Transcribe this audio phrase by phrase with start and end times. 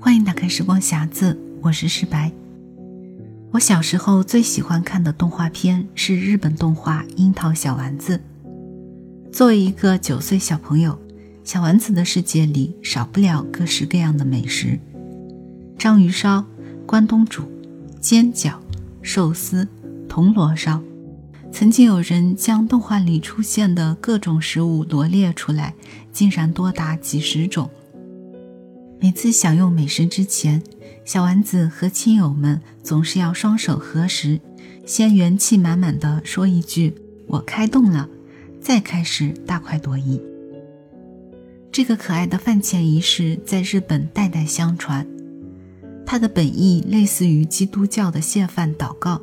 [0.00, 2.30] 欢迎打开时光匣子，我是诗白。
[3.50, 8.18] 我小时候最喜欢看的动画片是日本动画《樱桃小丸子》。
[9.32, 10.98] 作为一个九岁小朋友，
[11.42, 14.78] 小丸子的世界里少不了各式各样的美食：
[15.78, 16.44] 章鱼烧、
[16.86, 17.42] 关东煮、
[18.00, 18.54] 煎饺、
[19.02, 19.66] 寿司、
[20.08, 20.82] 铜锣烧。
[21.52, 25.74] 曾经有人将动画里出现的各种食物罗列出来，
[26.12, 27.70] 竟然多达几十种。
[29.04, 30.62] 每次享用美食之前，
[31.04, 34.40] 小丸子和亲友们总是要双手合十，
[34.86, 36.94] 先元气满满的说一句
[37.28, 38.08] “我开动了”，
[38.62, 40.18] 再开始大快朵颐。
[41.70, 45.06] 这个可爱的饭前仪式在日本代代相传，
[46.06, 49.20] 它的本意类似于基督教的谢饭祷告。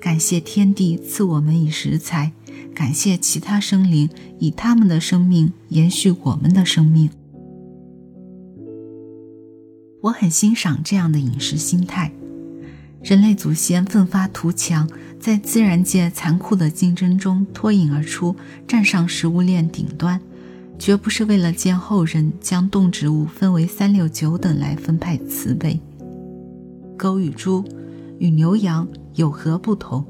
[0.00, 2.32] 感谢天地赐我们以食材，
[2.74, 7.08] 感谢其他生灵以他们的生命延续我们的生命。
[10.02, 12.12] 我很欣赏这样的饮食心态。
[13.02, 14.86] 人类祖先奋发图强，
[15.18, 18.36] 在自然界残酷的竞争中脱颖而出，
[18.68, 20.20] 站上食物链顶端，
[20.78, 25.80] 绝不是为了见后人将动植物分为三六九等来分派慈悲。
[26.98, 27.64] 狗与猪。
[28.18, 28.86] 与牛羊
[29.16, 30.06] 有何不同？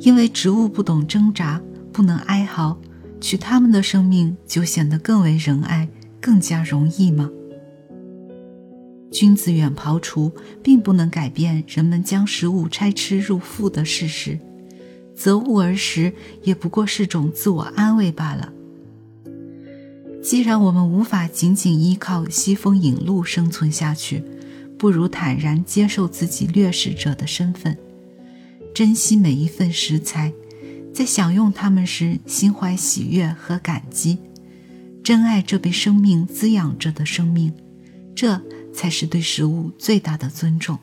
[0.00, 1.60] 因为植物不懂挣扎，
[1.92, 2.78] 不能哀嚎，
[3.20, 5.86] 取它们的生命就显得更为仁爱，
[6.22, 7.28] 更加容易吗？
[9.12, 10.32] 君子远庖厨，
[10.62, 14.38] 并不能改变人们将食物拆吃入腹的事实，
[15.14, 18.52] 择物而食也不过是种自我安慰罢了。
[20.22, 24.22] 既然我们无法仅仅依靠西风引路生存下去，
[24.78, 27.76] 不如坦然接受自己掠食者的身份，
[28.74, 30.32] 珍惜每一份食材，
[30.94, 34.16] 在享用它们时心怀喜悦和感激，
[35.02, 37.52] 珍爱这被生命滋养着的生命，
[38.14, 38.40] 这
[38.74, 40.78] 才是对食物最大的尊重。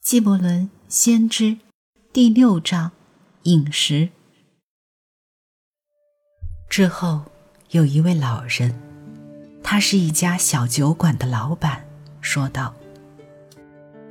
[0.00, 1.44] 纪伯伦《先知》
[2.12, 2.92] 第六章
[3.42, 4.10] 饮食
[6.68, 7.24] 之后，
[7.70, 8.82] 有一位老人。
[9.62, 11.88] 他是一家小酒馆的老板，
[12.20, 12.76] 说道：“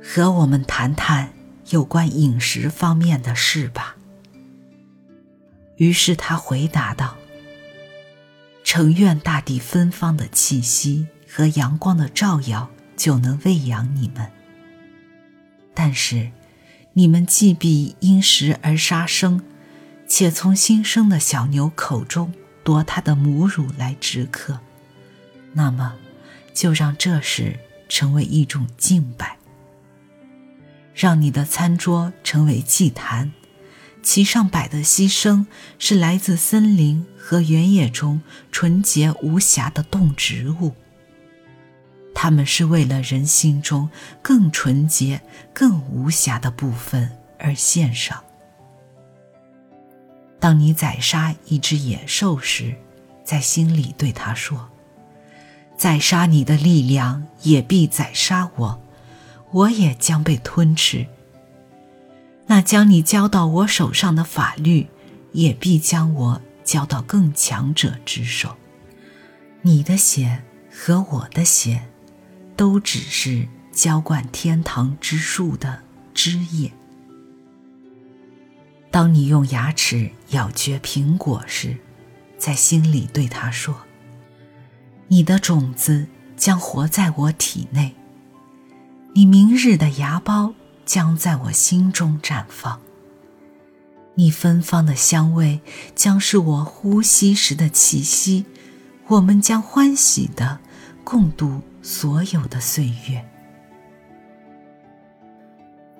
[0.04, 1.32] 和我们谈谈
[1.70, 3.96] 有关饮食方面的事吧。”
[5.78, 7.16] 于是他回答道
[8.64, 14.26] ：“诚愿大地芬芳的气息和阳光的照耀就能喂养你们。
[15.74, 16.30] 但是，
[16.94, 19.42] 你们既必因食而杀生，
[20.08, 22.32] 且从新生的小牛口中
[22.64, 24.60] 夺它的母乳来止渴。”
[25.52, 25.96] 那么，
[26.54, 29.36] 就让这事成为一种敬拜，
[30.94, 33.30] 让你的餐桌成为祭坛，
[34.02, 35.44] 其上摆的牺牲
[35.78, 40.72] 是来自森林和原野中纯洁无瑕的动植物。
[42.18, 43.90] 他们是为了人心中
[44.22, 45.20] 更纯洁、
[45.52, 48.24] 更无瑕的部分而献上。
[50.40, 52.74] 当你宰杀一只野兽时，
[53.22, 54.70] 在心里对他说。
[55.76, 58.82] 宰杀你的力量也必宰杀我，
[59.50, 61.06] 我也将被吞吃。
[62.46, 64.88] 那将你交到我手上的法律，
[65.32, 68.56] 也必将我交到更强者之手。
[69.60, 71.82] 你的血和我的血，
[72.56, 75.82] 都只是浇灌天堂之树的
[76.14, 76.72] 枝叶。
[78.90, 81.76] 当你用牙齿咬嚼苹果时，
[82.38, 83.82] 在心里对他说。
[85.08, 86.06] 你的种子
[86.36, 87.94] 将活在我体内，
[89.14, 92.80] 你明日的芽苞将在我心中绽放。
[94.14, 95.60] 你芬芳的香味
[95.94, 98.46] 将是我呼吸时的气息，
[99.08, 100.58] 我们将欢喜的
[101.04, 103.24] 共度所有的岁月。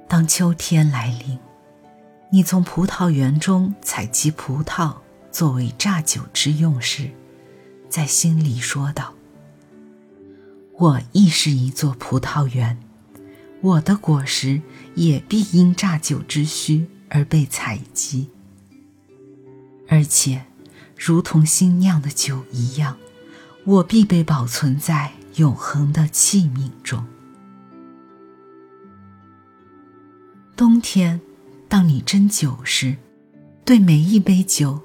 [0.09, 1.39] 当秋天来临，
[2.29, 4.97] 你从葡萄园中采集葡萄
[5.31, 7.09] 作为榨酒之用时。
[7.89, 9.15] 在心里说道
[10.77, 12.77] ：“我亦是一座葡萄园，
[13.61, 14.61] 我的果实
[14.97, 18.29] 也必因榨酒之需而被采集，
[19.89, 20.47] 而且，
[20.97, 22.99] 如同新酿的酒一样，
[23.65, 27.05] 我必被保存在永恒的器皿中。
[30.57, 31.21] 冬天，
[31.69, 32.97] 当你斟酒时，
[33.65, 34.81] 对每一杯酒。”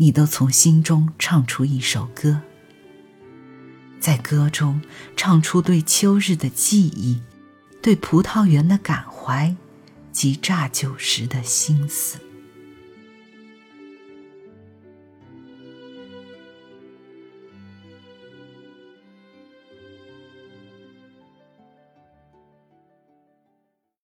[0.00, 2.40] 你都从心中唱出一首歌，
[3.98, 4.80] 在歌中
[5.16, 7.20] 唱出对秋日的记忆，
[7.82, 9.56] 对葡萄园的感怀，
[10.12, 12.20] 及榨酒时的心思。